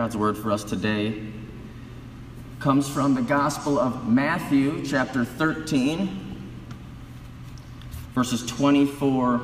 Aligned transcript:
God's 0.00 0.16
word 0.16 0.38
for 0.38 0.50
us 0.50 0.64
today 0.64 1.22
comes 2.58 2.88
from 2.88 3.14
the 3.14 3.20
Gospel 3.20 3.78
of 3.78 4.08
Matthew, 4.08 4.82
chapter 4.82 5.26
13, 5.26 6.48
verses 8.14 8.46
24 8.46 9.42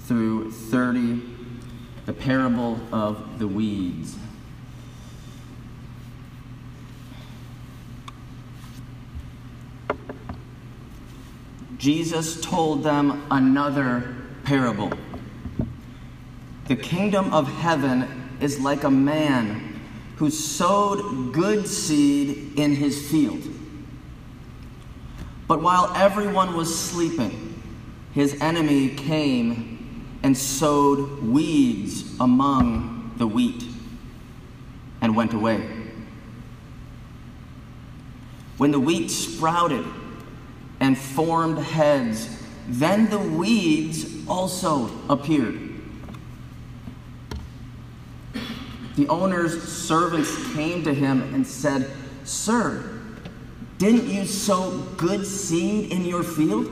through 0.00 0.50
30, 0.50 1.22
the 2.06 2.12
parable 2.12 2.80
of 2.90 3.38
the 3.38 3.46
weeds. 3.46 4.16
Jesus 11.78 12.40
told 12.40 12.82
them 12.82 13.24
another 13.30 14.12
parable. 14.42 14.92
The 16.66 16.74
kingdom 16.74 17.32
of 17.32 17.46
heaven 17.46 18.21
is 18.42 18.58
like 18.58 18.84
a 18.84 18.90
man 18.90 19.80
who 20.16 20.30
sowed 20.30 21.32
good 21.32 21.66
seed 21.66 22.58
in 22.58 22.74
his 22.74 23.08
field. 23.10 23.42
But 25.46 25.62
while 25.62 25.92
everyone 25.94 26.56
was 26.56 26.76
sleeping, 26.78 27.62
his 28.12 28.40
enemy 28.40 28.90
came 28.90 30.18
and 30.22 30.36
sowed 30.36 31.22
weeds 31.22 32.18
among 32.20 33.12
the 33.16 33.26
wheat 33.26 33.64
and 35.00 35.16
went 35.16 35.34
away. 35.34 35.68
When 38.58 38.70
the 38.70 38.80
wheat 38.80 39.10
sprouted 39.10 39.84
and 40.80 40.96
formed 40.96 41.58
heads, 41.58 42.42
then 42.68 43.08
the 43.08 43.18
weeds 43.18 44.26
also 44.28 44.90
appeared. 45.08 45.71
The 49.02 49.08
owner's 49.08 49.60
servants 49.60 50.30
came 50.52 50.84
to 50.84 50.94
him 50.94 51.34
and 51.34 51.44
said, 51.44 51.90
Sir, 52.22 53.00
didn't 53.76 54.06
you 54.06 54.24
sow 54.26 54.78
good 54.96 55.26
seed 55.26 55.90
in 55.90 56.04
your 56.04 56.22
field? 56.22 56.68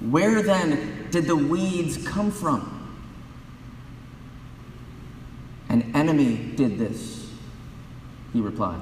Where 0.00 0.40
then 0.40 1.08
did 1.10 1.26
the 1.26 1.34
weeds 1.34 2.06
come 2.06 2.30
from? 2.30 2.96
An 5.68 5.90
enemy 5.96 6.52
did 6.54 6.78
this, 6.78 7.28
he 8.32 8.40
replied. 8.40 8.80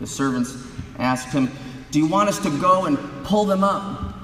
The 0.00 0.06
servants 0.06 0.54
asked 0.98 1.32
him, 1.32 1.50
Do 1.92 1.98
you 1.98 2.06
want 2.06 2.28
us 2.28 2.38
to 2.40 2.50
go 2.60 2.84
and 2.84 2.98
pull 3.24 3.46
them 3.46 3.64
up? 3.64 4.16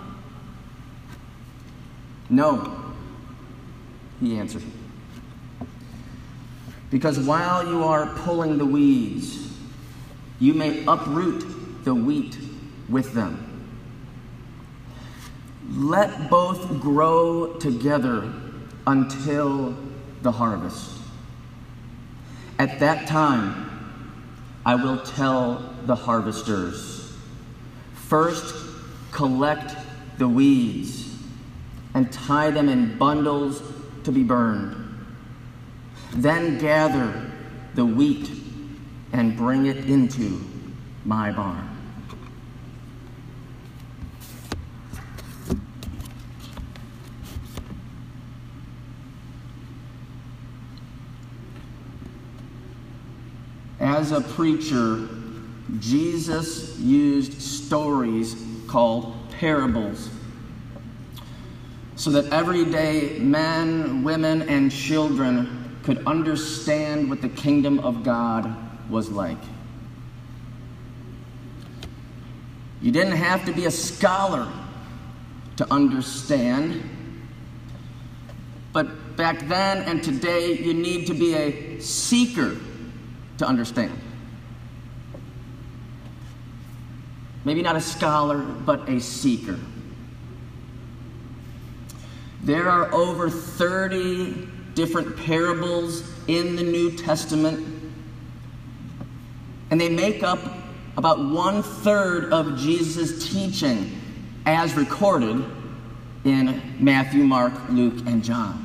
No, 2.29 2.93
he 4.21 4.39
answered. 4.39 4.63
Because 6.95 7.19
while 7.19 7.67
you 7.67 7.83
are 7.83 8.07
pulling 8.07 8.57
the 8.57 8.65
weeds, 8.65 9.51
you 10.39 10.55
may 10.55 10.85
uproot 10.87 11.45
the 11.83 11.93
wheat 11.93 12.39
with 12.89 13.13
them. 13.15 13.67
Let 15.71 16.31
both 16.31 16.81
grow 16.81 17.55
together 17.55 18.33
until 18.87 19.77
the 20.23 20.31
harvest. 20.31 21.01
At 22.61 22.79
that 22.79 23.09
time, 23.09 23.99
I 24.65 24.77
will 24.77 24.99
tell 24.99 25.75
the 25.87 25.97
harvesters 25.97 27.13
first, 27.95 28.55
collect 29.11 29.75
the 30.19 30.29
weeds 30.29 31.13
and 31.93 32.13
tie 32.13 32.53
them 32.53 32.69
in 32.69 32.97
bundles 32.99 33.61
to 34.05 34.13
be 34.13 34.23
burned. 34.23 34.84
Then 36.15 36.59
gather 36.59 37.31
the 37.75 37.85
wheat 37.85 38.31
and 39.13 39.37
bring 39.37 39.67
it 39.67 39.85
into 39.85 40.41
my 41.05 41.33
barn. 41.33 41.71
As 53.81 54.13
a 54.13 54.21
preacher, 54.21 55.09
Jesus 55.79 56.79
used 56.79 57.41
stories 57.41 58.37
called 58.69 59.15
parables 59.33 60.11
so 61.97 62.11
that 62.11 62.33
everyday 62.33 63.19
men, 63.19 64.03
women, 64.03 64.43
and 64.43 64.71
children 64.71 65.64
could 65.85 66.07
understand 66.07 67.11
what 67.11 67.21
the 67.21 67.29
kingdom 67.29 67.79
of 67.81 68.03
God 68.03 68.57
was 68.89 69.11
like. 69.11 69.39
You 72.81 72.91
didn't 72.91 73.17
have 73.17 73.45
to 73.45 73.53
be 73.53 73.67
a 73.67 73.71
scholar 73.71 74.51
to 75.57 75.71
understand, 75.71 76.83
but 78.73 79.17
back 79.17 79.47
then 79.47 79.83
and 79.83 80.03
today, 80.03 80.55
you 80.55 80.73
need 80.73 81.07
to 81.07 81.15
be 81.15 81.35
a 81.35 81.81
seeker 81.81 82.57
to 83.39 83.47
understand. 83.47 83.93
Maybe 87.45 87.61
not 87.61 87.77
a 87.77 87.81
scholar, 87.81 88.39
but 88.39 88.89
a 88.89 89.01
seeker. 89.01 89.59
There 92.43 92.71
are 92.71 92.93
over 92.95 93.29
30 93.29 94.49
different 94.75 95.17
parables 95.17 96.11
in 96.27 96.57
the 96.57 96.63
New 96.63 96.91
Testament, 96.97 97.67
and 99.71 99.81
they 99.81 99.89
make 99.89 100.23
up 100.23 100.41
about 100.97 101.19
one 101.19 101.63
third 101.63 102.33
of 102.33 102.57
Jesus' 102.59 103.31
teaching 103.31 104.01
as 104.47 104.75
recorded 104.75 105.45
in 106.25 106.63
Matthew, 106.79 107.25
Mark, 107.25 107.53
Luke, 107.69 108.07
and 108.07 108.23
John. 108.23 108.61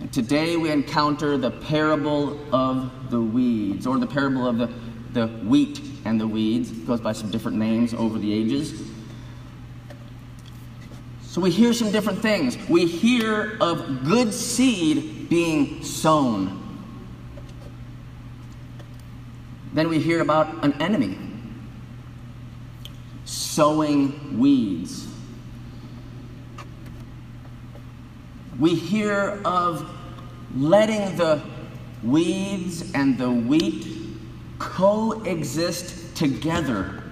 And 0.00 0.12
Today 0.12 0.56
we 0.56 0.70
encounter 0.70 1.36
the 1.36 1.50
parable 1.50 2.38
of 2.54 3.10
the 3.10 3.20
weeds, 3.20 3.86
or 3.86 3.98
the 3.98 4.06
parable 4.06 4.46
of 4.46 4.58
the, 4.58 4.72
the 5.12 5.26
wheat 5.26 5.80
and 6.04 6.20
the 6.20 6.26
weeds. 6.26 6.70
It 6.70 6.86
goes 6.86 7.00
by 7.00 7.12
some 7.12 7.30
different 7.30 7.56
names 7.56 7.94
over 7.94 8.18
the 8.18 8.32
ages. 8.32 8.82
So 11.28 11.42
we 11.42 11.50
hear 11.50 11.74
some 11.74 11.92
different 11.92 12.22
things. 12.22 12.56
We 12.70 12.86
hear 12.86 13.58
of 13.60 14.02
good 14.02 14.32
seed 14.32 15.28
being 15.28 15.84
sown. 15.84 16.58
Then 19.74 19.90
we 19.90 19.98
hear 19.98 20.22
about 20.22 20.64
an 20.64 20.72
enemy 20.80 21.18
sowing 23.26 24.38
weeds. 24.38 25.06
We 28.58 28.74
hear 28.74 29.38
of 29.44 29.86
letting 30.56 31.14
the 31.16 31.42
weeds 32.02 32.90
and 32.94 33.18
the 33.18 33.30
wheat 33.30 33.86
coexist 34.58 36.16
together 36.16 37.02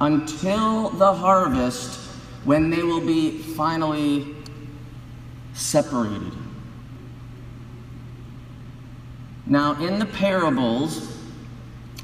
until 0.00 0.88
the 0.88 1.12
harvest 1.12 2.05
when 2.46 2.70
they 2.70 2.82
will 2.84 3.04
be 3.04 3.38
finally 3.38 4.34
separated. 5.52 6.32
Now, 9.46 9.80
in 9.82 9.98
the 9.98 10.06
parables, 10.06 11.12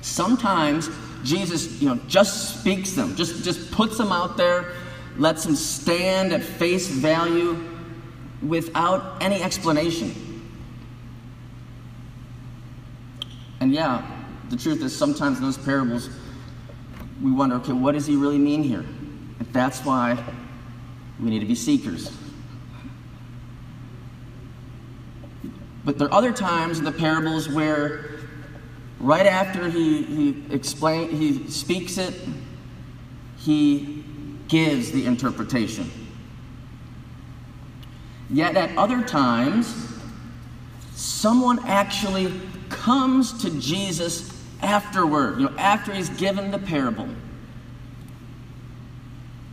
sometimes 0.01 0.91
Jesus, 1.23 1.81
you 1.81 1.89
know, 1.89 2.01
just 2.09 2.59
speaks 2.61 2.91
them, 2.93 3.15
just, 3.15 3.45
just 3.45 3.71
puts 3.71 3.97
them 3.97 4.11
out 4.11 4.37
there, 4.37 4.73
lets 5.17 5.45
them 5.45 5.55
stand 5.55 6.33
at 6.33 6.43
face 6.43 6.89
value 6.89 7.65
without 8.45 9.23
any 9.23 9.41
explanation. 9.41 10.13
And 13.61 13.73
yeah, 13.73 14.05
the 14.51 14.57
truth 14.57 14.83
is 14.83 14.97
sometimes 14.97 15.41
those 15.41 15.57
parables, 15.57 16.11
we 17.23 17.31
wonder, 17.31 17.55
okay, 17.57 17.73
what 17.73 17.93
does 17.93 18.09
he 18.09 18.17
really 18.17 18.39
mean 18.39 18.65
here? 18.65 18.85
That's 19.51 19.81
why 19.81 20.23
we 21.21 21.31
need 21.31 21.41
to 21.41 21.47
be 21.47 21.55
seekers. 21.55 22.11
But 25.85 25.99
there 25.99 26.09
are 26.09 26.15
other 26.15 26.33
times 26.33 26.79
in 26.79 26.85
the 26.85 26.93
parables 26.93 27.49
where 27.49 28.11
right 29.01 29.27
after 29.27 29.69
he, 29.69 30.03
he 30.03 30.45
explain 30.51 31.11
he 31.11 31.49
speaks 31.51 31.99
it, 31.99 32.15
he 33.39 34.05
gives 34.49 34.93
the 34.93 35.07
interpretation. 35.07 35.91
Yet 38.31 38.57
at 38.57 38.77
other 38.79 39.03
times, 39.03 39.89
someone 40.95 41.59
actually 41.67 42.33
comes 42.69 43.43
to 43.43 43.51
Jesus 43.61 44.33
afterward, 44.63 45.41
you 45.41 45.47
know, 45.47 45.57
after 45.59 45.93
he's 45.93 46.09
given 46.11 46.51
the 46.51 46.59
parable. 46.59 47.09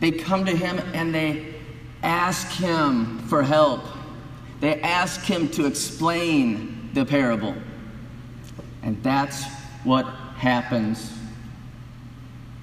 They 0.00 0.10
come 0.10 0.44
to 0.46 0.56
him 0.56 0.78
and 0.94 1.14
they 1.14 1.54
ask 2.02 2.50
him 2.52 3.18
for 3.20 3.42
help. 3.42 3.82
They 4.60 4.80
ask 4.80 5.22
him 5.22 5.48
to 5.50 5.66
explain 5.66 6.90
the 6.94 7.04
parable. 7.04 7.54
And 8.82 9.02
that's 9.02 9.44
what 9.84 10.06
happens 10.36 11.12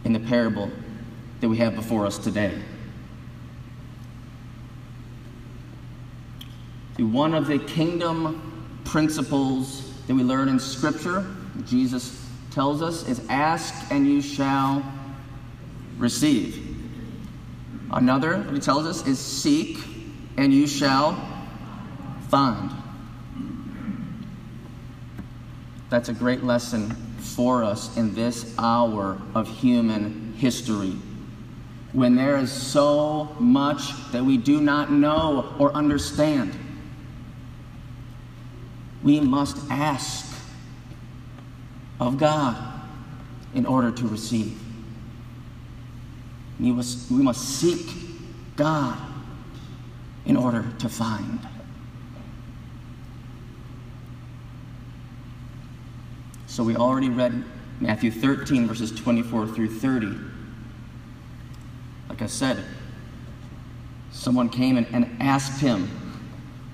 in 0.04 0.14
the 0.14 0.20
parable 0.20 0.72
that 1.42 1.50
we 1.50 1.58
have 1.58 1.76
before 1.76 2.06
us 2.06 2.18
today. 2.18 2.60
One 6.98 7.36
of 7.36 7.46
the 7.46 7.60
kingdom 7.60 8.82
principles 8.84 9.94
that 10.08 10.16
we 10.16 10.24
learn 10.24 10.50
in 10.50 10.60
Scripture, 10.60 11.28
Jesus 11.66 12.28
tells 12.50 12.82
us, 12.82 13.08
is 13.08 13.22
ask 13.30 13.92
and 13.92 14.08
you 14.08 14.22
shall 14.22 14.84
receive. 16.00 16.67
Another, 17.92 18.44
he 18.52 18.60
tells 18.60 18.86
us, 18.86 19.08
is 19.08 19.20
seek 19.20 19.80
and 20.38 20.54
you 20.54 20.68
shall 20.68 21.14
find. 22.30 22.72
That's 25.90 26.10
a 26.10 26.14
great 26.14 26.44
lesson 26.44 26.92
for 27.20 27.64
us 27.64 27.96
in 27.96 28.14
this 28.14 28.54
hour 28.58 29.22
of 29.34 29.48
human 29.48 30.34
history. 30.38 30.96
When 31.94 32.16
there 32.16 32.38
is 32.38 32.52
so 32.52 33.36
much 33.40 34.12
that 34.12 34.24
we 34.24 34.38
do 34.38 34.60
not 34.60 34.92
know 34.92 35.56
or 35.58 35.72
understand, 35.72 36.54
we 39.02 39.22
must 39.22 39.58
ask 39.70 40.36
of 42.00 42.18
God 42.18 42.58
in 43.54 43.66
order 43.66 43.92
to 43.92 44.08
receive. 44.08 44.60
We 46.60 46.72
must, 46.72 47.12
we 47.12 47.22
must 47.22 47.60
seek 47.60 47.88
God 48.56 48.98
in 50.26 50.36
order 50.36 50.66
to 50.80 50.90
find. 50.90 51.40
So 56.48 56.64
we 56.64 56.76
already 56.76 57.10
read 57.10 57.44
Matthew 57.80 58.10
13, 58.10 58.68
verses 58.68 58.92
24 58.92 59.48
through 59.48 59.70
30. 59.70 60.16
Like 62.10 62.22
I 62.22 62.26
said, 62.26 62.64
someone 64.12 64.50
came 64.50 64.78
and, 64.78 64.88
and 64.92 65.22
asked 65.22 65.62
him, 65.62 65.88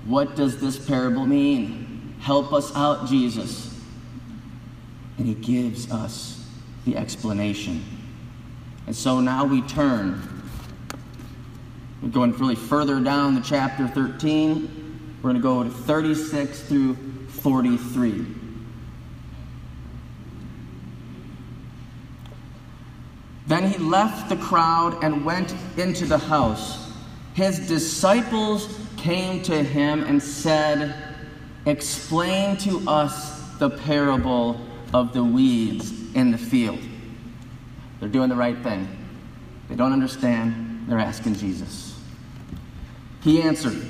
What 0.06 0.36
does 0.36 0.58
this 0.58 0.78
parable 0.78 1.26
mean? 1.26 2.14
Help 2.20 2.54
us 2.54 2.74
out, 2.74 3.06
Jesus. 3.06 3.78
And 5.18 5.26
he 5.26 5.34
gives 5.34 5.90
us 5.90 6.48
the 6.86 6.96
explanation. 6.96 7.93
And 8.86 8.94
so 8.94 9.20
now 9.20 9.44
we 9.44 9.62
turn. 9.62 10.20
We're 12.02 12.10
going 12.10 12.32
really 12.32 12.54
further 12.54 13.00
down 13.00 13.34
the 13.34 13.40
chapter 13.40 13.88
13. 13.88 15.18
We're 15.22 15.32
going 15.32 15.36
to 15.36 15.42
go 15.42 15.64
to 15.64 15.70
36 15.70 16.60
through 16.64 16.96
43. 17.28 18.26
Then 23.46 23.70
he 23.70 23.78
left 23.78 24.28
the 24.28 24.36
crowd 24.36 25.02
and 25.02 25.24
went 25.24 25.54
into 25.76 26.04
the 26.06 26.18
house. 26.18 26.92
His 27.34 27.66
disciples 27.66 28.78
came 28.96 29.42
to 29.42 29.62
him 29.62 30.04
and 30.04 30.22
said, 30.22 30.94
Explain 31.66 32.56
to 32.58 32.86
us 32.88 33.48
the 33.58 33.70
parable 33.70 34.60
of 34.92 35.12
the 35.12 35.24
weeds 35.24 35.90
in 36.14 36.30
the 36.30 36.38
field. 36.38 36.78
They're 38.04 38.12
doing 38.12 38.28
the 38.28 38.36
right 38.36 38.58
thing. 38.58 38.86
They 39.70 39.76
don't 39.76 39.94
understand. 39.94 40.84
They're 40.86 40.98
asking 40.98 41.36
Jesus. 41.36 41.98
He 43.22 43.40
answered, 43.40 43.82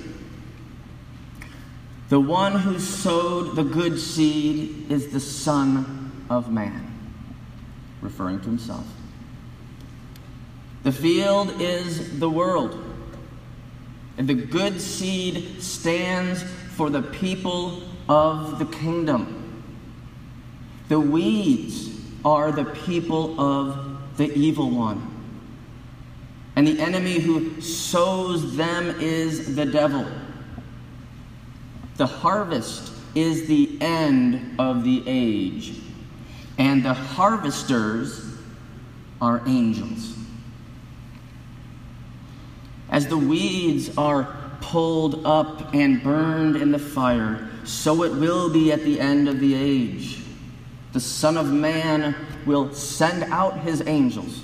The 2.10 2.20
one 2.20 2.52
who 2.52 2.78
sowed 2.78 3.56
the 3.56 3.64
good 3.64 3.98
seed 3.98 4.88
is 4.88 5.08
the 5.08 5.18
Son 5.18 6.12
of 6.30 6.48
Man, 6.48 6.96
referring 8.00 8.38
to 8.38 8.44
himself. 8.44 8.86
The 10.84 10.92
field 10.92 11.60
is 11.60 12.20
the 12.20 12.30
world. 12.30 12.84
And 14.16 14.28
the 14.28 14.34
good 14.34 14.80
seed 14.80 15.60
stands 15.60 16.44
for 16.76 16.88
the 16.88 17.02
people 17.02 17.82
of 18.08 18.60
the 18.60 18.66
kingdom. 18.66 19.64
The 20.86 21.00
weeds 21.00 21.90
are 22.24 22.52
the 22.52 22.64
people 22.64 23.40
of 23.40 23.93
the 24.16 24.32
evil 24.32 24.70
one. 24.70 25.10
And 26.56 26.66
the 26.66 26.80
enemy 26.80 27.18
who 27.18 27.60
sows 27.60 28.56
them 28.56 29.00
is 29.00 29.56
the 29.56 29.66
devil. 29.66 30.06
The 31.96 32.06
harvest 32.06 32.92
is 33.14 33.46
the 33.46 33.78
end 33.80 34.56
of 34.58 34.82
the 34.82 35.02
age, 35.06 35.80
and 36.58 36.84
the 36.84 36.94
harvesters 36.94 38.36
are 39.20 39.42
angels. 39.46 40.16
As 42.90 43.06
the 43.06 43.16
weeds 43.16 43.96
are 43.96 44.36
pulled 44.60 45.24
up 45.24 45.74
and 45.74 46.02
burned 46.02 46.56
in 46.56 46.72
the 46.72 46.78
fire, 46.78 47.48
so 47.64 48.02
it 48.02 48.12
will 48.12 48.50
be 48.50 48.72
at 48.72 48.82
the 48.82 49.00
end 49.00 49.28
of 49.28 49.40
the 49.40 49.54
age. 49.54 50.23
The 50.94 51.00
Son 51.00 51.36
of 51.36 51.52
Man 51.52 52.14
will 52.46 52.72
send 52.72 53.24
out 53.24 53.58
his 53.58 53.82
angels, 53.84 54.40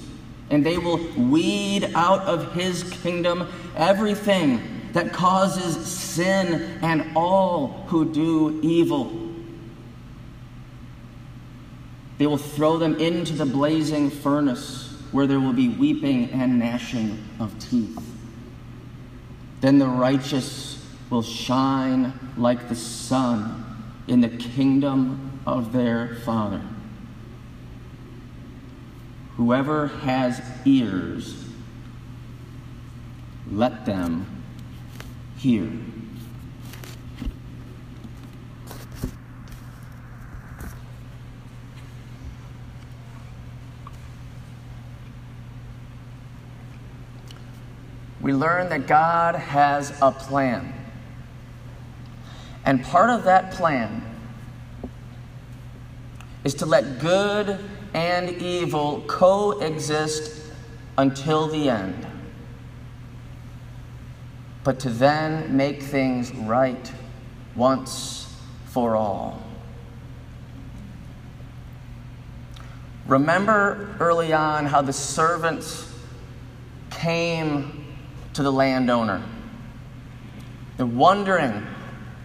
and 0.50 0.66
they 0.66 0.78
will 0.78 0.98
weed 1.16 1.92
out 1.94 2.22
of 2.22 2.52
his 2.54 2.82
kingdom 2.82 3.48
everything 3.76 4.60
that 4.92 5.12
causes 5.12 5.76
sin 5.86 6.80
and 6.82 7.16
all 7.16 7.84
who 7.86 8.12
do 8.12 8.58
evil. 8.64 9.32
They 12.18 12.26
will 12.26 12.36
throw 12.36 12.78
them 12.78 12.96
into 12.96 13.32
the 13.32 13.46
blazing 13.46 14.10
furnace 14.10 14.92
where 15.12 15.28
there 15.28 15.38
will 15.38 15.52
be 15.52 15.68
weeping 15.68 16.30
and 16.32 16.58
gnashing 16.58 17.22
of 17.38 17.56
teeth. 17.60 18.02
Then 19.60 19.78
the 19.78 19.86
righteous 19.86 20.84
will 21.10 21.22
shine 21.22 22.12
like 22.36 22.68
the 22.68 22.74
sun 22.74 23.64
in 24.08 24.20
the 24.20 24.28
kingdom 24.28 25.39
of 25.46 25.72
their 25.72 26.16
Father. 26.24 26.62
Whoever 29.36 29.88
has 29.88 30.40
ears, 30.64 31.44
let 33.50 33.86
them 33.86 34.42
hear. 35.36 35.70
we 48.20 48.36
learn 48.36 48.68
that 48.68 48.86
God 48.86 49.34
has 49.34 49.92
a 50.00 50.12
plan. 50.12 50.72
And 52.64 52.84
part 52.84 53.10
of 53.10 53.24
that 53.24 53.52
plan 53.52 54.04
is 56.50 56.54
to 56.56 56.66
let 56.66 56.98
good 56.98 57.60
and 57.94 58.28
evil 58.42 59.04
coexist 59.06 60.50
until 60.98 61.46
the 61.46 61.70
end, 61.70 62.04
but 64.64 64.80
to 64.80 64.90
then 64.90 65.56
make 65.56 65.80
things 65.80 66.34
right 66.34 66.92
once 67.54 68.34
for 68.66 68.96
all. 68.96 69.40
Remember 73.06 73.94
early 74.00 74.32
on 74.32 74.66
how 74.66 74.82
the 74.82 74.92
servants 74.92 75.94
came 76.90 77.94
to 78.34 78.42
the 78.42 78.50
landowner. 78.50 79.22
They're 80.76 80.84
wondering 80.84 81.64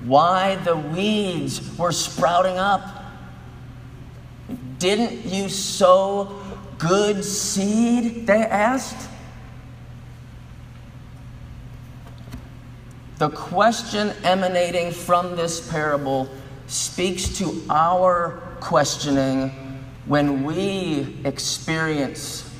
why 0.04 0.56
the 0.56 0.76
weeds 0.76 1.78
were 1.78 1.92
sprouting 1.92 2.58
up. 2.58 2.95
Didn't 4.80 5.26
you 5.26 5.50
sow 5.50 6.42
good 6.78 7.24
seed? 7.24 8.28
They 8.28 8.42
asked. 8.42 9.10
The 13.18 13.30
question 13.30 14.14
emanating 14.24 14.92
from 14.92 15.36
this 15.36 15.70
parable 15.70 16.30
speaks 16.68 17.38
to 17.38 17.64
our 17.70 18.42
questioning 18.60 19.50
when 20.06 20.44
we 20.44 21.18
experience 21.24 22.52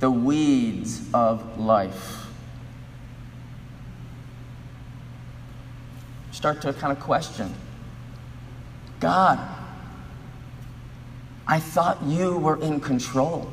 the 0.00 0.10
weeds 0.10 1.02
of 1.12 1.58
life. 1.58 2.20
start 6.40 6.62
to 6.62 6.72
kind 6.72 6.90
of 6.90 6.98
question 6.98 7.52
God, 8.98 9.38
I 11.50 11.58
thought 11.58 12.00
you 12.04 12.38
were 12.38 12.62
in 12.62 12.78
control. 12.78 13.50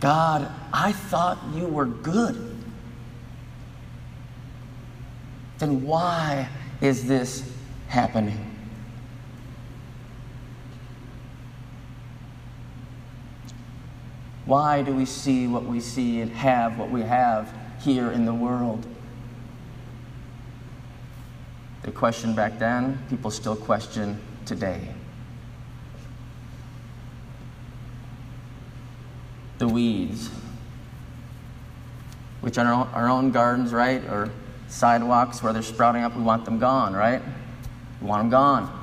God, 0.00 0.50
I 0.72 0.92
thought 0.92 1.38
you 1.52 1.66
were 1.66 1.84
good. 1.84 2.56
Then 5.58 5.84
why 5.84 6.48
is 6.80 7.06
this 7.06 7.52
happening? 7.88 8.56
Why 14.46 14.80
do 14.80 14.94
we 14.94 15.04
see 15.04 15.46
what 15.46 15.66
we 15.66 15.78
see 15.80 16.22
and 16.22 16.30
have 16.30 16.78
what 16.78 16.88
we 16.88 17.02
have 17.02 17.54
here 17.82 18.10
in 18.10 18.24
the 18.24 18.34
world? 18.34 18.86
They 21.84 21.92
questioned 21.92 22.34
back 22.34 22.58
then, 22.58 22.98
people 23.10 23.30
still 23.30 23.54
question 23.54 24.18
today. 24.46 24.88
The 29.58 29.68
weeds, 29.68 30.30
which 32.40 32.56
are 32.56 32.66
our 32.66 33.08
own 33.08 33.32
gardens, 33.32 33.74
right? 33.74 34.02
Or 34.04 34.30
sidewalks 34.66 35.42
where 35.42 35.52
they're 35.52 35.60
sprouting 35.60 36.02
up, 36.02 36.16
we 36.16 36.22
want 36.22 36.46
them 36.46 36.58
gone, 36.58 36.94
right? 36.94 37.20
We 38.00 38.06
want 38.06 38.22
them 38.22 38.30
gone. 38.30 38.80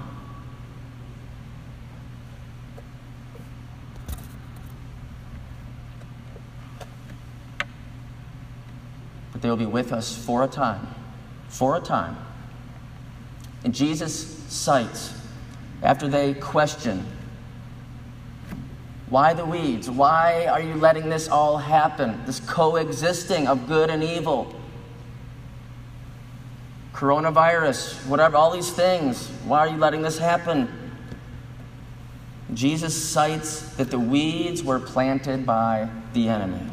But 9.32 9.42
they'll 9.42 9.58
be 9.58 9.66
with 9.66 9.92
us 9.92 10.16
for 10.16 10.44
a 10.44 10.48
time. 10.48 10.88
For 11.50 11.78
a 11.78 11.80
time. 11.80 12.16
And 13.64 13.74
Jesus 13.74 14.28
cites, 14.48 15.14
after 15.84 16.08
they 16.08 16.34
question, 16.34 17.06
why 19.10 19.34
the 19.34 19.46
weeds? 19.46 19.90
Why 19.90 20.46
are 20.46 20.62
you 20.62 20.74
letting 20.76 21.10
this 21.10 21.28
all 21.28 21.58
happen? 21.58 22.24
This 22.26 22.40
coexisting 22.40 23.48
of 23.48 23.68
good 23.68 23.90
and 23.90 24.02
evil. 24.02 24.56
Coronavirus, 26.94 28.06
whatever, 28.08 28.38
all 28.38 28.52
these 28.52 28.72
things. 28.72 29.28
Why 29.46 29.60
are 29.60 29.68
you 29.68 29.78
letting 29.78 30.02
this 30.02 30.18
happen? 30.18 30.70
Jesus 32.54 32.96
cites 32.96 33.62
that 33.76 33.92
the 33.92 34.00
weeds 34.00 34.64
were 34.64 34.80
planted 34.80 35.46
by 35.46 35.90
the 36.14 36.30
enemy. 36.30 36.70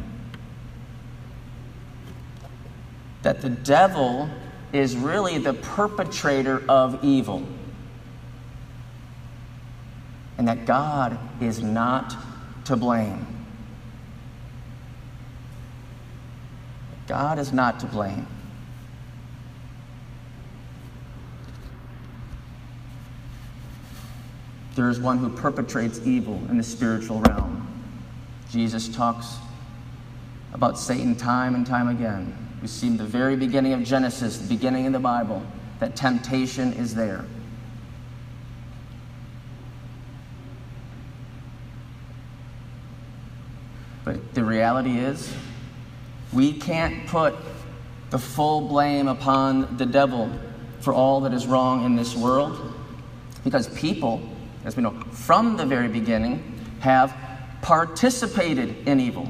That 3.23 3.41
the 3.43 3.51
devil 3.51 4.31
is 4.73 4.97
really 4.97 5.39
the 5.39 5.55
perpetrator 5.55 6.63
of 6.69 7.03
evil. 7.03 7.43
And 10.37 10.47
that 10.47 10.67
God 10.67 11.19
is 11.41 11.63
not 11.63 12.15
to 12.67 12.77
blame. 12.77 13.27
God 17.07 17.39
is 17.39 17.53
not 17.53 17.81
to 17.81 17.87
blame. 17.87 18.27
There 24.75 24.89
is 24.89 25.01
one 25.01 25.19
who 25.19 25.29
perpetrates 25.29 26.01
evil 26.05 26.41
in 26.51 26.57
the 26.57 26.63
spiritual 26.63 27.21
realm. 27.23 27.67
Jesus 28.51 28.89
talks 28.89 29.39
about 30.53 30.79
Satan 30.79 31.17
time 31.17 31.55
and 31.55 31.67
time 31.67 31.89
again. 31.89 32.48
We 32.61 32.69
see 32.69 32.89
in 32.89 32.97
the 32.97 33.05
very 33.05 33.37
beginning 33.37 33.73
of 33.73 33.85
Genesis, 33.85 34.39
the 34.39 34.49
beginning 34.49 34.87
of 34.87 34.93
the 34.93 34.99
Bible, 34.99 35.43
that 35.81 35.95
temptation 35.95 36.73
is 36.73 36.95
there. 36.95 37.25
But 44.05 44.35
the 44.35 44.45
reality 44.45 44.99
is, 44.99 45.33
we 46.33 46.53
can't 46.53 47.07
put 47.07 47.35
the 48.11 48.19
full 48.19 48.63
blame 48.63 49.07
upon 49.07 49.77
the 49.77 49.87
devil 49.87 50.31
for 50.81 50.93
all 50.93 51.21
that 51.21 51.35
is 51.35 51.47
wrong 51.47 51.85
in 51.85 51.95
this 51.95 52.17
world 52.17 52.75
because 53.45 53.69
people, 53.69 54.21
as 54.65 54.77
we 54.77 54.83
know 54.83 54.91
from 55.11 55.57
the 55.57 55.67
very 55.67 55.89
beginning, 55.89 56.59
have 56.81 57.15
participated 57.61 58.89
in 58.89 59.01
evil. 59.01 59.29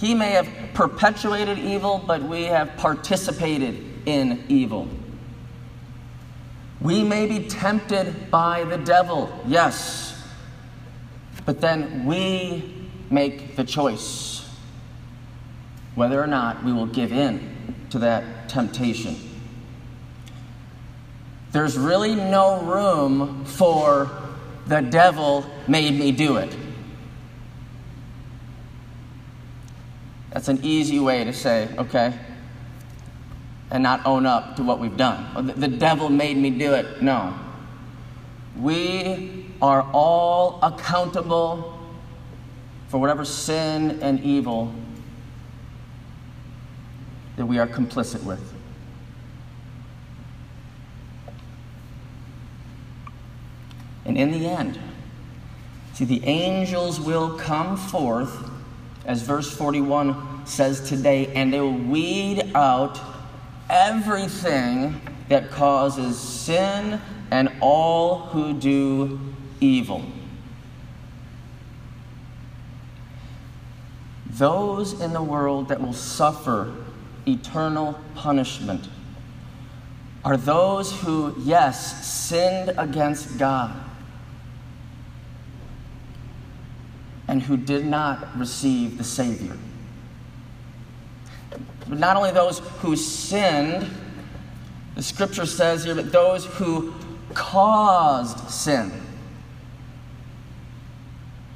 He 0.00 0.14
may 0.14 0.30
have 0.30 0.48
perpetuated 0.72 1.58
evil, 1.58 2.02
but 2.06 2.22
we 2.22 2.44
have 2.44 2.74
participated 2.78 3.84
in 4.06 4.42
evil. 4.48 4.88
We 6.80 7.04
may 7.04 7.26
be 7.26 7.46
tempted 7.46 8.30
by 8.30 8.64
the 8.64 8.78
devil, 8.78 9.30
yes, 9.46 10.18
but 11.44 11.60
then 11.60 12.06
we 12.06 12.88
make 13.10 13.56
the 13.56 13.64
choice 13.64 14.48
whether 15.94 16.22
or 16.22 16.26
not 16.26 16.64
we 16.64 16.72
will 16.72 16.86
give 16.86 17.12
in 17.12 17.74
to 17.90 17.98
that 17.98 18.48
temptation. 18.48 19.16
There's 21.52 21.76
really 21.76 22.14
no 22.14 22.62
room 22.62 23.44
for 23.44 24.10
the 24.66 24.80
devil 24.80 25.44
made 25.68 25.98
me 25.98 26.12
do 26.12 26.36
it. 26.36 26.56
That's 30.30 30.48
an 30.48 30.60
easy 30.62 31.00
way 31.00 31.24
to 31.24 31.32
say, 31.32 31.68
okay, 31.76 32.14
and 33.70 33.82
not 33.82 34.04
own 34.06 34.26
up 34.26 34.56
to 34.56 34.62
what 34.62 34.78
we've 34.78 34.96
done. 34.96 35.52
The 35.56 35.68
devil 35.68 36.08
made 36.08 36.36
me 36.36 36.50
do 36.50 36.74
it. 36.74 37.02
No. 37.02 37.34
We 38.56 39.46
are 39.62 39.82
all 39.92 40.58
accountable 40.62 41.78
for 42.88 42.98
whatever 42.98 43.24
sin 43.24 44.00
and 44.02 44.20
evil 44.20 44.72
that 47.36 47.46
we 47.46 47.58
are 47.58 47.66
complicit 47.66 48.22
with. 48.24 48.52
And 54.04 54.16
in 54.18 54.32
the 54.32 54.46
end, 54.46 54.78
see, 55.94 56.04
the 56.04 56.24
angels 56.24 57.00
will 57.00 57.38
come 57.38 57.76
forth 57.76 58.50
as 59.04 59.22
verse 59.22 59.50
41 59.54 60.46
says 60.46 60.88
today, 60.88 61.32
and 61.34 61.52
they 61.52 61.60
will 61.60 61.72
weed 61.72 62.52
out 62.54 63.00
everything 63.68 65.00
that 65.28 65.50
causes 65.50 66.18
sin 66.18 67.00
and 67.30 67.50
all 67.60 68.18
who 68.26 68.52
do 68.52 69.20
evil. 69.60 70.04
Those 74.26 75.00
in 75.00 75.12
the 75.12 75.22
world 75.22 75.68
that 75.68 75.80
will 75.80 75.92
suffer 75.92 76.74
eternal 77.26 77.98
punishment 78.14 78.88
are 80.24 80.36
those 80.36 80.92
who, 81.00 81.34
yes, 81.38 82.06
sinned 82.06 82.72
against 82.76 83.38
God 83.38 83.89
and 87.30 87.40
who 87.40 87.56
did 87.56 87.86
not 87.86 88.36
receive 88.36 88.98
the 88.98 89.04
Savior. 89.04 89.56
But 91.88 92.00
not 92.00 92.16
only 92.16 92.32
those 92.32 92.58
who 92.80 92.96
sinned, 92.96 93.88
the 94.96 95.02
scripture 95.02 95.46
says 95.46 95.84
here, 95.84 95.94
but 95.94 96.10
those 96.10 96.44
who 96.44 96.92
caused 97.32 98.50
sin 98.50 98.90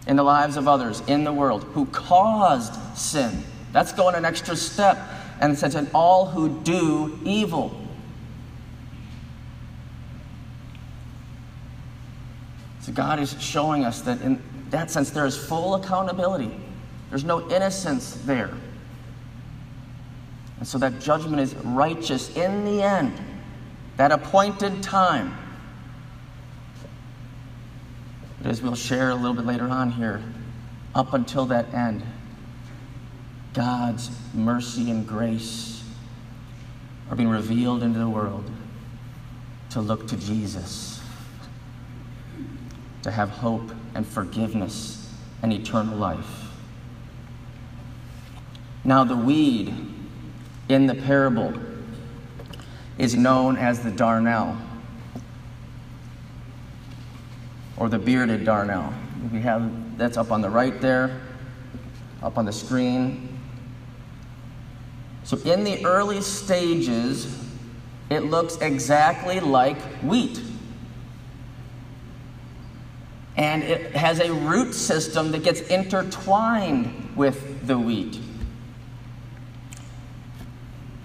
in 0.06 0.14
the 0.14 0.22
lives 0.22 0.56
of 0.56 0.68
others, 0.68 1.02
in 1.08 1.24
the 1.24 1.32
world, 1.32 1.64
who 1.64 1.86
caused 1.86 2.74
sin. 2.96 3.42
That's 3.72 3.90
going 3.90 4.14
an 4.14 4.24
extra 4.24 4.54
step. 4.54 4.96
And 5.40 5.54
it 5.54 5.56
says, 5.56 5.74
and 5.74 5.90
all 5.92 6.26
who 6.26 6.60
do 6.60 7.18
evil. 7.24 7.76
So 12.82 12.92
God 12.92 13.18
is 13.18 13.34
showing 13.42 13.84
us 13.84 14.02
that 14.02 14.20
in 14.22 14.40
that 14.74 14.90
sense, 14.90 15.10
there 15.10 15.26
is 15.26 15.36
full 15.36 15.76
accountability. 15.76 16.50
There's 17.10 17.24
no 17.24 17.48
innocence 17.50 18.18
there. 18.24 18.50
And 20.58 20.66
so 20.66 20.78
that 20.78 21.00
judgment 21.00 21.40
is 21.40 21.54
righteous 21.56 22.34
in 22.36 22.64
the 22.64 22.82
end, 22.82 23.12
that 23.96 24.10
appointed 24.10 24.82
time. 24.82 25.36
But 28.38 28.50
as 28.50 28.62
we'll 28.62 28.74
share 28.74 29.10
a 29.10 29.14
little 29.14 29.34
bit 29.34 29.46
later 29.46 29.68
on 29.68 29.92
here, 29.92 30.22
up 30.94 31.12
until 31.12 31.46
that 31.46 31.72
end, 31.72 32.02
God's 33.52 34.10
mercy 34.32 34.90
and 34.90 35.06
grace 35.06 35.84
are 37.10 37.16
being 37.16 37.28
revealed 37.28 37.82
into 37.82 37.98
the 37.98 38.08
world 38.08 38.50
to 39.70 39.80
look 39.80 40.08
to 40.08 40.16
Jesus, 40.16 41.00
to 43.04 43.10
have 43.10 43.28
hope 43.28 43.70
and 43.94 44.06
forgiveness 44.06 45.12
and 45.42 45.52
eternal 45.52 45.96
life. 45.96 46.48
Now, 48.82 49.04
the 49.04 49.14
weed 49.14 49.74
in 50.70 50.86
the 50.86 50.94
parable 50.94 51.52
is 52.96 53.14
known 53.14 53.58
as 53.58 53.82
the 53.82 53.90
darnel 53.90 54.56
or 57.76 57.90
the 57.90 57.98
bearded 57.98 58.46
darnel. 58.46 58.92
We 59.30 59.40
have 59.40 59.98
that's 59.98 60.16
up 60.16 60.32
on 60.32 60.40
the 60.40 60.50
right 60.50 60.80
there. 60.80 61.20
up 62.22 62.38
on 62.38 62.46
the 62.46 62.52
screen. 62.52 63.38
So, 65.24 65.36
in 65.38 65.62
the 65.62 65.84
early 65.84 66.22
stages, 66.22 67.38
it 68.08 68.20
looks 68.24 68.56
exactly 68.56 69.40
like 69.40 69.78
wheat. 70.02 70.40
And 73.36 73.62
it 73.62 73.96
has 73.96 74.20
a 74.20 74.32
root 74.32 74.74
system 74.74 75.32
that 75.32 75.42
gets 75.42 75.60
intertwined 75.62 77.16
with 77.16 77.66
the 77.66 77.78
wheat. 77.78 78.20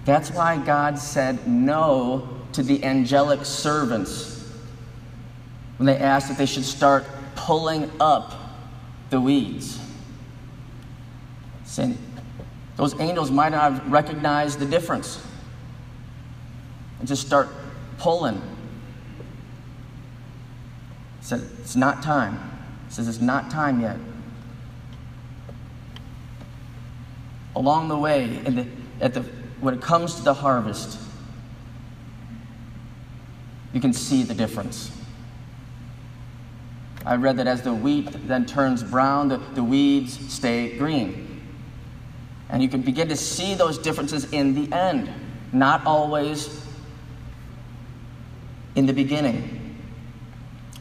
That's 0.04 0.30
why 0.30 0.56
God 0.58 0.98
said 0.98 1.46
no 1.46 2.28
to 2.52 2.62
the 2.62 2.82
angelic 2.84 3.44
servants 3.44 4.48
when 5.76 5.86
they 5.86 5.96
asked 5.96 6.28
that 6.28 6.38
they 6.38 6.46
should 6.46 6.64
start 6.64 7.04
pulling 7.34 7.90
up 8.00 8.34
the 9.10 9.20
weeds. 9.20 9.80
Saying, 11.64 11.96
those 12.76 12.98
angels 13.00 13.30
might 13.30 13.50
not 13.50 13.72
have 13.72 13.92
recognized 13.92 14.58
the 14.58 14.66
difference 14.66 15.24
and 16.98 17.08
just 17.08 17.26
start 17.26 17.48
pulling. 17.98 18.40
Said, 21.30 21.48
It's 21.60 21.76
not 21.76 22.02
time. 22.02 22.40
He 22.88 22.94
says, 22.94 23.06
It's 23.06 23.20
not 23.20 23.52
time 23.52 23.80
yet. 23.80 23.96
Along 27.54 27.86
the 27.86 27.96
way, 27.96 28.26
the, 28.26 28.66
at 29.00 29.14
the, 29.14 29.20
when 29.60 29.74
it 29.74 29.80
comes 29.80 30.16
to 30.16 30.22
the 30.22 30.34
harvest, 30.34 30.98
you 33.72 33.80
can 33.80 33.92
see 33.92 34.24
the 34.24 34.34
difference. 34.34 34.90
I 37.06 37.14
read 37.14 37.36
that 37.36 37.46
as 37.46 37.62
the 37.62 37.74
wheat 37.74 38.08
then 38.26 38.44
turns 38.44 38.82
brown, 38.82 39.28
the, 39.28 39.36
the 39.54 39.62
weeds 39.62 40.18
stay 40.34 40.76
green. 40.78 41.44
And 42.48 42.60
you 42.60 42.68
can 42.68 42.82
begin 42.82 43.06
to 43.06 43.16
see 43.16 43.54
those 43.54 43.78
differences 43.78 44.32
in 44.32 44.52
the 44.52 44.76
end, 44.76 45.08
not 45.52 45.86
always 45.86 46.66
in 48.74 48.86
the 48.86 48.92
beginning. 48.92 49.59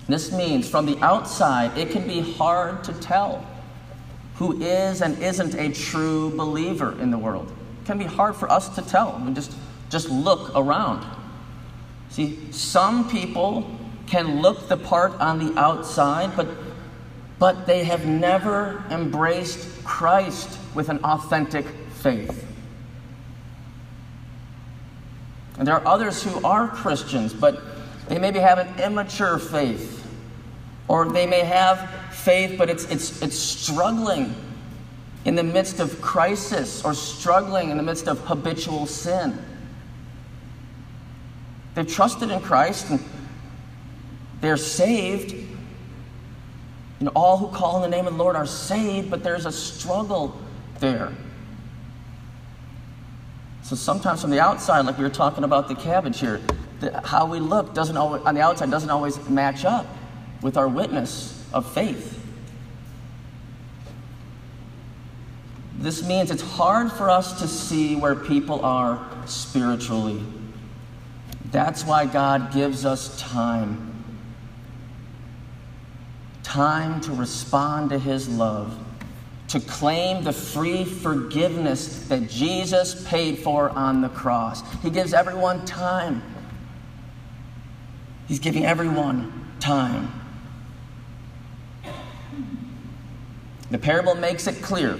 This 0.09 0.31
means 0.31 0.67
from 0.67 0.87
the 0.87 0.97
outside, 1.03 1.77
it 1.77 1.91
can 1.91 2.07
be 2.07 2.19
hard 2.33 2.83
to 2.85 2.93
tell 2.93 3.45
who 4.35 4.59
is 4.59 5.03
and 5.03 5.21
isn't 5.21 5.53
a 5.53 5.71
true 5.71 6.35
believer 6.35 6.99
in 6.99 7.11
the 7.11 7.17
world. 7.17 7.51
It 7.83 7.85
can 7.85 7.99
be 7.99 8.05
hard 8.05 8.35
for 8.35 8.51
us 8.51 8.69
to 8.69 8.81
tell. 8.81 9.21
Just, 9.33 9.53
just 9.89 10.09
look 10.09 10.51
around. 10.55 11.05
See, 12.09 12.39
some 12.51 13.07
people 13.09 13.69
can 14.07 14.41
look 14.41 14.67
the 14.67 14.77
part 14.77 15.11
on 15.19 15.37
the 15.37 15.59
outside, 15.59 16.35
but, 16.35 16.47
but 17.37 17.67
they 17.67 17.83
have 17.83 18.07
never 18.07 18.83
embraced 18.89 19.83
Christ 19.83 20.57
with 20.73 20.89
an 20.89 20.99
authentic 21.03 21.67
faith. 21.97 22.47
And 25.59 25.67
there 25.67 25.75
are 25.75 25.85
others 25.85 26.23
who 26.23 26.43
are 26.43 26.67
Christians, 26.67 27.31
but 27.31 27.61
they 28.07 28.17
maybe 28.17 28.39
have 28.39 28.57
an 28.57 28.79
immature 28.79 29.37
faith. 29.37 29.98
Or 30.89 31.05
they 31.05 31.27
may 31.27 31.41
have 31.41 31.87
faith, 32.11 32.57
but 32.57 32.69
it's, 32.69 32.83
it's, 32.85 33.21
it's 33.21 33.37
struggling 33.37 34.35
in 35.23 35.35
the 35.35 35.43
midst 35.43 35.79
of 35.79 36.01
crisis 36.01 36.83
or 36.83 36.95
struggling 36.95 37.69
in 37.69 37.77
the 37.77 37.83
midst 37.83 38.07
of 38.07 38.19
habitual 38.21 38.87
sin. 38.87 39.37
They've 41.75 41.87
trusted 41.87 42.31
in 42.31 42.41
Christ 42.41 42.89
and 42.89 42.99
they're 44.41 44.57
saved. 44.57 45.35
Know, 46.99 47.11
all 47.15 47.37
who 47.37 47.55
call 47.55 47.81
in 47.83 47.89
the 47.89 47.95
name 47.95 48.07
of 48.07 48.13
the 48.13 48.19
Lord 48.19 48.35
are 48.35 48.47
saved, 48.47 49.11
but 49.11 49.23
there's 49.23 49.45
a 49.45 49.51
struggle 49.51 50.35
there. 50.79 51.13
So 53.61 53.75
sometimes 53.75 54.21
from 54.21 54.31
the 54.31 54.39
outside, 54.39 54.87
like 54.87 54.97
we 54.97 55.03
were 55.03 55.09
talking 55.11 55.43
about 55.43 55.67
the 55.67 55.75
cabbage 55.75 56.19
here, 56.19 56.41
the, 56.79 56.99
how 57.05 57.27
we 57.27 57.39
look 57.39 57.75
doesn't 57.75 57.95
always, 57.95 58.23
on 58.23 58.33
the 58.33 58.41
outside 58.41 58.71
doesn't 58.71 58.89
always 58.89 59.29
match 59.29 59.65
up 59.65 59.85
with 60.41 60.57
our 60.57 60.67
witness 60.67 61.47
of 61.53 61.71
faith. 61.73 62.19
This 65.79 66.05
means 66.05 66.29
it's 66.29 66.41
hard 66.41 66.91
for 66.91 67.09
us 67.09 67.39
to 67.39 67.47
see 67.47 67.95
where 67.95 68.15
people 68.15 68.63
are 68.65 69.07
spiritually. 69.25 70.21
That's 71.51 71.85
why 71.85 72.05
God 72.05 72.53
gives 72.53 72.85
us 72.85 73.17
time. 73.19 73.85
Time 76.43 76.99
to 77.01 77.13
respond 77.13 77.91
to 77.91 77.99
His 77.99 78.27
love, 78.27 78.77
to 79.47 79.59
claim 79.61 80.23
the 80.23 80.33
free 80.33 80.83
forgiveness 80.83 82.07
that 82.07 82.29
Jesus 82.29 83.07
paid 83.07 83.39
for 83.39 83.69
on 83.69 84.01
the 84.01 84.09
cross. 84.09 84.61
He 84.81 84.89
gives 84.89 85.13
everyone 85.13 85.65
time. 85.65 86.21
He's 88.27 88.39
giving 88.39 88.65
everyone 88.65 89.55
time. 89.59 90.11
The 93.71 93.77
parable 93.77 94.15
makes 94.15 94.47
it 94.47 94.61
clear 94.61 94.99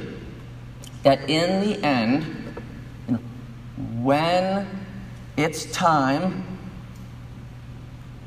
that 1.03 1.29
in 1.29 1.61
the 1.61 1.83
end, 1.83 2.23
when 4.01 4.67
it's 5.37 5.65
time, 5.71 6.43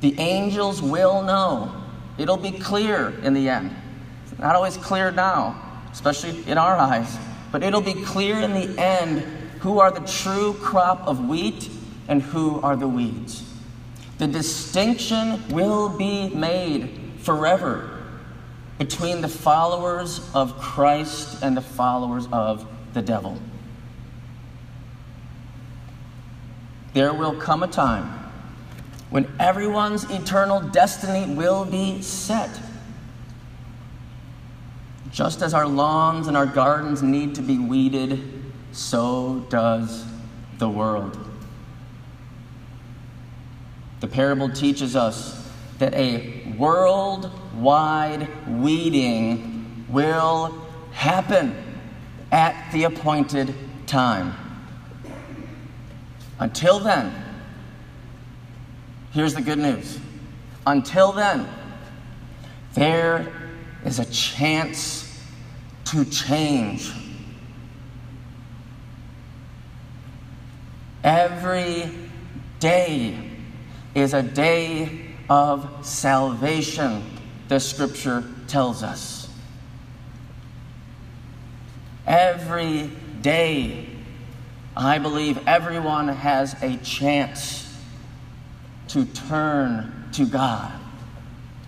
the 0.00 0.18
angels 0.18 0.82
will 0.82 1.22
know. 1.22 1.72
It'll 2.18 2.36
be 2.36 2.50
clear 2.50 3.10
in 3.22 3.34
the 3.34 3.48
end. 3.48 3.70
It's 4.24 4.38
not 4.38 4.56
always 4.56 4.76
clear 4.76 5.12
now, 5.12 5.60
especially 5.92 6.42
in 6.50 6.58
our 6.58 6.76
eyes, 6.76 7.16
but 7.52 7.62
it'll 7.62 7.80
be 7.80 8.02
clear 8.02 8.40
in 8.40 8.52
the 8.52 8.80
end 8.80 9.20
who 9.60 9.78
are 9.78 9.92
the 9.92 10.00
true 10.00 10.54
crop 10.54 11.06
of 11.06 11.28
wheat 11.28 11.70
and 12.08 12.20
who 12.20 12.60
are 12.62 12.74
the 12.74 12.88
weeds. 12.88 13.44
The 14.18 14.26
distinction 14.26 15.40
will 15.50 15.88
be 15.88 16.30
made 16.30 16.98
forever 17.18 17.91
between 18.82 19.20
the 19.20 19.28
followers 19.28 20.28
of 20.34 20.58
Christ 20.58 21.40
and 21.40 21.56
the 21.56 21.60
followers 21.60 22.26
of 22.32 22.66
the 22.94 23.00
devil. 23.00 23.38
There 26.92 27.14
will 27.14 27.36
come 27.36 27.62
a 27.62 27.68
time 27.68 28.08
when 29.10 29.30
everyone's 29.38 30.02
eternal 30.10 30.60
destiny 30.60 31.32
will 31.32 31.64
be 31.64 32.02
set. 32.02 32.50
Just 35.12 35.42
as 35.42 35.54
our 35.54 35.68
lawns 35.68 36.26
and 36.26 36.36
our 36.36 36.46
gardens 36.46 37.04
need 37.04 37.36
to 37.36 37.42
be 37.42 37.58
weeded, 37.60 38.20
so 38.72 39.46
does 39.48 40.04
the 40.58 40.68
world. 40.68 41.16
The 44.00 44.08
parable 44.08 44.50
teaches 44.50 44.96
us 44.96 45.48
that 45.78 45.94
a 45.94 46.52
worldwide 47.54 48.28
weeding 48.48 49.84
will 49.88 50.54
happen 50.92 51.54
at 52.30 52.70
the 52.72 52.84
appointed 52.84 53.54
time. 53.86 54.34
Until 56.38 56.80
then, 56.80 57.12
here's 59.12 59.34
the 59.34 59.42
good 59.42 59.58
news. 59.58 59.98
Until 60.66 61.12
then, 61.12 61.48
there 62.74 63.32
is 63.84 63.98
a 63.98 64.04
chance 64.06 65.20
to 65.84 66.04
change. 66.06 66.90
Every 71.04 71.90
day 72.60 73.18
is 73.94 74.14
a 74.14 74.22
day 74.22 75.14
of 75.28 75.68
salvation, 75.84 77.02
the 77.52 77.60
scripture 77.60 78.24
tells 78.48 78.82
us. 78.82 79.28
Every 82.06 82.90
day, 83.20 83.90
I 84.74 84.96
believe 84.96 85.38
everyone 85.46 86.08
has 86.08 86.54
a 86.62 86.78
chance 86.78 87.70
to 88.88 89.04
turn 89.04 90.08
to 90.12 90.24
God, 90.24 90.72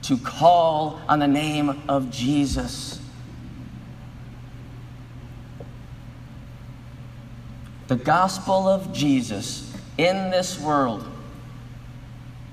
to 0.04 0.16
call 0.16 1.02
on 1.06 1.18
the 1.18 1.28
name 1.28 1.82
of 1.86 2.10
Jesus. 2.10 2.98
The 7.88 7.96
gospel 7.96 8.66
of 8.66 8.90
Jesus 8.94 9.70
in 9.98 10.30
this 10.30 10.58
world 10.58 11.06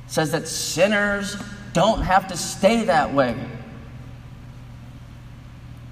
says 0.07 0.31
that 0.31 0.49
sinners 0.49 1.37
don't 1.73 2.01
have 2.01 2.27
to 2.27 2.37
stay 2.37 2.85
that 2.85 3.13
way. 3.13 3.35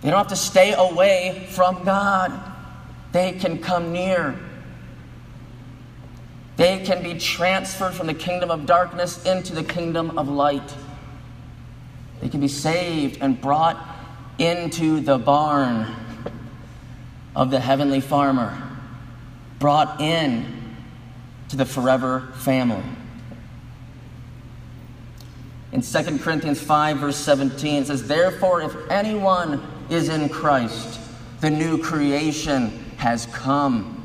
They 0.02 0.10
don't 0.10 0.20
have 0.20 0.28
to 0.28 0.36
stay 0.36 0.74
away 0.74 1.48
from 1.52 1.84
God. 1.84 2.32
They 3.12 3.34
can 3.34 3.60
come 3.60 3.92
near. 3.92 4.40
They 6.58 6.80
can 6.80 7.04
be 7.04 7.18
transferred 7.18 7.94
from 7.94 8.08
the 8.08 8.14
kingdom 8.14 8.52
of 8.52 8.66
darkness 8.66 9.26
into 9.26 9.56
the 9.56 9.64
kingdom 9.64 10.18
of 10.18 10.30
light. 10.30 10.76
They 12.22 12.30
can 12.30 12.42
be 12.42 12.50
saved 12.50 13.20
and 13.22 13.40
brought 13.40 13.78
into 14.38 15.00
the 15.00 15.18
barn 15.18 15.96
of 17.36 17.52
the 17.52 17.60
heavenly 17.60 18.02
farmer, 18.02 18.62
brought 19.58 20.02
in 20.02 20.76
to 21.50 21.56
the 21.56 21.66
forever 21.66 22.32
family. 22.36 22.84
In 25.72 25.82
2 25.82 26.18
Corinthians 26.20 26.60
5, 26.62 26.98
verse 26.98 27.18
17, 27.18 27.84
it 27.84 27.88
says, 27.88 28.08
Therefore, 28.08 28.62
if 28.62 28.76
anyone 28.90 29.62
is 29.90 30.10
in 30.10 30.30
Christ, 30.30 31.00
the 31.42 31.50
new 31.50 31.78
creation 31.82 32.70
has 32.98 33.28
come. 33.28 33.96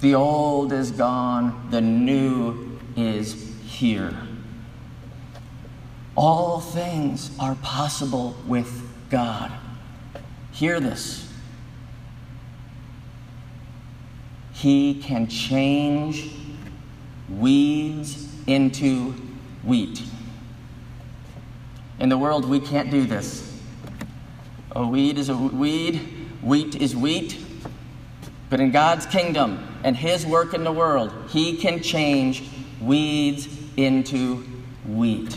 The 0.00 0.14
old 0.14 0.72
is 0.72 0.90
gone, 0.90 1.68
the 1.70 1.80
new 1.80 2.78
is 2.96 3.52
here. 3.64 4.16
All 6.16 6.60
things 6.60 7.30
are 7.38 7.54
possible 7.56 8.36
with 8.46 8.82
God. 9.10 9.52
Hear 10.52 10.80
this. 10.80 11.32
He 14.52 15.00
can 15.00 15.28
change 15.28 16.32
weeds 17.28 18.28
into 18.46 19.12
wheat. 19.62 20.02
In 21.98 22.08
the 22.08 22.18
world, 22.18 22.44
we 22.44 22.60
can't 22.60 22.90
do 22.90 23.04
this. 23.04 23.60
A 24.72 24.86
weed 24.86 25.18
is 25.18 25.28
a 25.28 25.36
weed, 25.36 25.96
wheat 26.42 26.76
is 26.76 26.94
wheat. 26.94 27.44
But 28.50 28.60
in 28.60 28.70
God's 28.70 29.04
kingdom 29.06 29.66
and 29.84 29.96
His 29.96 30.24
work 30.24 30.54
in 30.54 30.64
the 30.64 30.72
world, 30.72 31.12
He 31.28 31.56
can 31.56 31.82
change 31.82 32.48
weeds 32.80 33.48
into 33.76 34.44
wheat. 34.86 35.36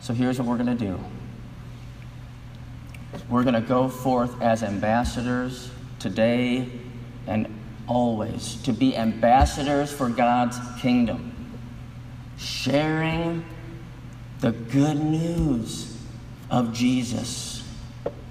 So 0.00 0.14
here's 0.14 0.38
what 0.38 0.48
we're 0.48 0.56
going 0.56 0.76
to 0.78 0.84
do 0.84 0.98
we're 3.28 3.42
going 3.42 3.54
to 3.54 3.60
go 3.60 3.88
forth 3.88 4.40
as 4.40 4.62
ambassadors 4.62 5.70
today 5.98 6.68
and 7.26 7.55
always 7.88 8.56
to 8.62 8.72
be 8.72 8.96
ambassadors 8.96 9.92
for 9.92 10.08
God's 10.08 10.58
kingdom, 10.80 11.32
sharing 12.38 13.44
the 14.40 14.52
good 14.52 14.98
news 14.98 15.96
of 16.50 16.72
Jesus, 16.72 17.62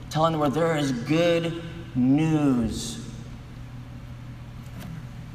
telling 0.10 0.34
the 0.34 0.40
world 0.40 0.54
there 0.54 0.78
is 0.78 0.92
good 0.92 1.64
news. 1.96 3.00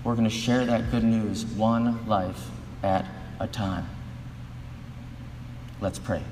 We're 0.05 0.15
going 0.15 0.29
to 0.29 0.31
share 0.35 0.65
that 0.67 0.91
good 0.91 1.05
news 1.05 1.45
one 1.45 2.07
life 2.07 2.49
at 2.83 3.07
a 3.39 3.47
time. 3.47 3.89
Let's 5.81 5.99
pray. 5.99 6.23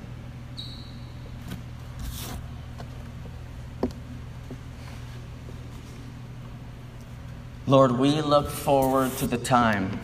Lord, 7.69 7.91
we 7.91 8.19
look 8.23 8.49
forward 8.49 9.11
to 9.17 9.27
the 9.27 9.37
time 9.37 9.99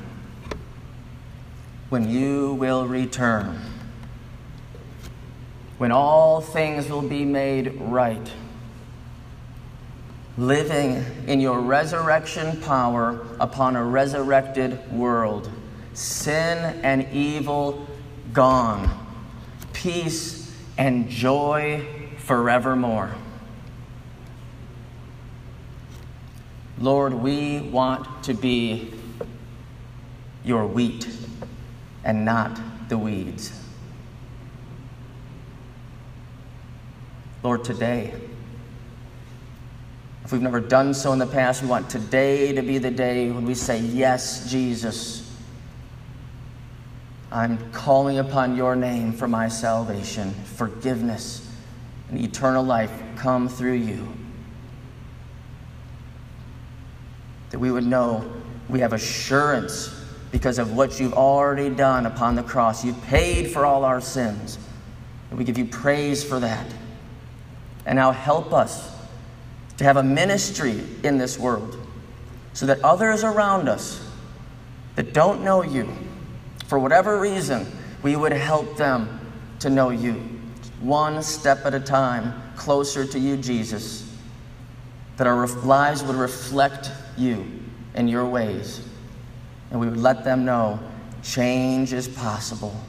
when 1.89 2.07
you 2.07 2.53
will 2.53 2.85
return, 2.85 3.59
when 5.79 5.91
all 5.91 6.41
things 6.41 6.87
will 6.91 7.01
be 7.01 7.25
made 7.25 7.81
right, 7.81 8.31
living 10.37 11.03
in 11.25 11.39
your 11.39 11.59
resurrection 11.59 12.61
power 12.61 13.25
upon 13.39 13.75
a 13.75 13.83
resurrected 13.83 14.91
world, 14.91 15.49
sin 15.95 16.79
and 16.83 17.11
evil 17.11 17.87
gone, 18.31 19.07
peace 19.73 20.55
and 20.77 21.09
joy 21.09 21.83
forevermore. 22.19 23.15
Lord, 26.77 27.13
we 27.13 27.61
want 27.61 28.23
to 28.25 28.33
be 28.33 28.93
your 30.43 30.65
wheat 30.65 31.07
and 32.03 32.25
not 32.25 32.59
the 32.89 32.97
weeds. 32.97 33.51
Lord, 37.43 37.63
today, 37.63 38.13
if 40.23 40.31
we've 40.31 40.41
never 40.41 40.59
done 40.59 40.93
so 40.93 41.13
in 41.13 41.19
the 41.19 41.27
past, 41.27 41.61
we 41.61 41.67
want 41.67 41.89
today 41.89 42.51
to 42.53 42.61
be 42.61 42.79
the 42.79 42.91
day 42.91 43.29
when 43.29 43.45
we 43.45 43.53
say, 43.53 43.79
Yes, 43.79 44.51
Jesus. 44.51 45.21
I'm 47.31 47.71
calling 47.71 48.19
upon 48.19 48.55
your 48.55 48.75
name 48.75 49.11
for 49.11 49.27
my 49.27 49.47
salvation, 49.47 50.33
forgiveness, 50.55 51.51
and 52.09 52.19
eternal 52.19 52.63
life 52.63 52.91
come 53.17 53.49
through 53.49 53.73
you. 53.73 54.07
That 57.55 57.59
we 57.59 57.71
would 57.71 57.85
know 57.85 58.29
we 58.67 58.81
have 58.81 58.91
assurance 58.91 59.87
because 60.29 60.59
of 60.59 60.75
what 60.75 60.99
you've 60.99 61.13
already 61.13 61.69
done 61.69 62.05
upon 62.05 62.35
the 62.35 62.43
cross. 62.43 62.83
You've 62.83 63.01
paid 63.03 63.49
for 63.49 63.65
all 63.65 63.85
our 63.85 64.01
sins. 64.01 64.59
And 65.29 65.39
we 65.39 65.45
give 65.45 65.57
you 65.57 65.63
praise 65.63 66.21
for 66.21 66.37
that. 66.41 66.65
And 67.85 67.95
now 67.95 68.11
help 68.11 68.51
us 68.51 68.93
to 69.77 69.85
have 69.85 69.95
a 69.95 70.03
ministry 70.03 70.83
in 71.03 71.17
this 71.17 71.39
world 71.39 71.77
so 72.51 72.65
that 72.65 72.83
others 72.83 73.23
around 73.23 73.69
us 73.69 74.05
that 74.97 75.13
don't 75.13 75.41
know 75.41 75.63
you, 75.63 75.89
for 76.67 76.77
whatever 76.77 77.21
reason, 77.21 77.65
we 78.03 78.17
would 78.17 78.33
help 78.33 78.75
them 78.75 79.17
to 79.59 79.69
know 79.69 79.91
you. 79.91 80.15
One 80.81 81.23
step 81.23 81.65
at 81.65 81.73
a 81.73 81.79
time, 81.79 82.33
closer 82.57 83.07
to 83.07 83.17
you, 83.17 83.37
Jesus. 83.37 84.13
That 85.15 85.25
our 85.25 85.47
lives 85.47 86.03
would 86.03 86.17
reflect 86.17 86.91
you 87.17 87.45
and 87.93 88.09
your 88.09 88.25
ways. 88.25 88.81
And 89.71 89.79
we 89.79 89.87
would 89.87 89.97
let 89.97 90.23
them 90.23 90.45
know 90.45 90.79
change 91.23 91.91
is 91.93 92.07
possible, 92.07 92.79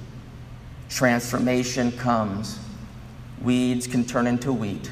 transformation 0.88 1.92
comes. 1.92 2.58
Weeds 3.42 3.86
can 3.86 4.04
turn 4.04 4.26
into 4.26 4.52
wheat, 4.52 4.90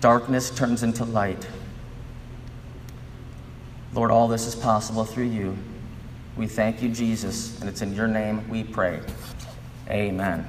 darkness 0.00 0.50
turns 0.50 0.82
into 0.82 1.04
light. 1.04 1.46
Lord, 3.94 4.10
all 4.10 4.26
this 4.26 4.46
is 4.46 4.56
possible 4.56 5.04
through 5.04 5.26
you. 5.26 5.56
We 6.36 6.48
thank 6.48 6.82
you, 6.82 6.88
Jesus, 6.88 7.60
and 7.60 7.68
it's 7.68 7.80
in 7.80 7.94
your 7.94 8.08
name 8.08 8.48
we 8.48 8.64
pray. 8.64 9.00
Amen. 9.88 10.44